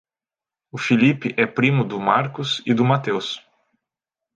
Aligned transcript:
O 0.71 0.79
Felipe 0.79 1.31
é 1.37 1.45
primo 1.45 1.83
do 1.85 1.99
Marcos 1.99 2.59
e 2.65 2.73
do 2.73 2.83
Mateus. 2.83 3.39